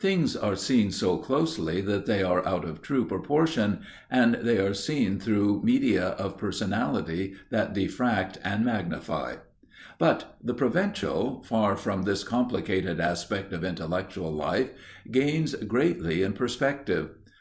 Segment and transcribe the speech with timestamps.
[0.00, 4.74] Things are seen so closely that they are out of true proportion, and they are
[4.74, 9.36] seen through media of personality that diffract and magnify.
[9.96, 14.70] But the provincial, far from this complicated aspect of intellectual life,
[15.12, 17.10] gains greatly in perspective.